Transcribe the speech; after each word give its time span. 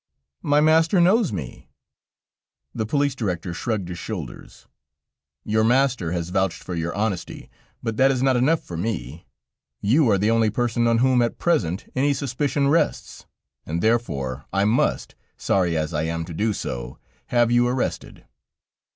"My 0.41 0.61
master 0.61 0.99
knows 0.99 1.31
me..." 1.31 1.69
The 2.73 2.87
police 2.87 3.13
director 3.13 3.53
shrugged 3.53 3.87
his 3.87 3.99
shoulders: 3.99 4.65
"Your 5.43 5.63
master 5.63 6.11
has 6.11 6.29
vouched 6.29 6.63
for 6.63 6.73
your 6.73 6.91
honesty, 6.95 7.51
but 7.83 7.97
that 7.97 8.09
is 8.09 8.23
not 8.23 8.35
enough 8.35 8.63
for 8.63 8.75
me. 8.75 9.27
You 9.79 10.09
are 10.09 10.17
the 10.17 10.31
only 10.31 10.49
person 10.49 10.87
on 10.87 10.97
whom, 10.97 11.21
at 11.21 11.37
present, 11.37 11.85
any 11.95 12.15
suspicion 12.15 12.67
rests, 12.67 13.27
and 13.63 13.79
therefore 13.79 14.45
I 14.51 14.65
must 14.65 15.13
sorry 15.37 15.77
as 15.77 15.93
I 15.93 16.01
am 16.01 16.25
to 16.25 16.33
do 16.33 16.51
so 16.51 16.97
have 17.27 17.51
you 17.51 17.67
arrested." 17.67 18.25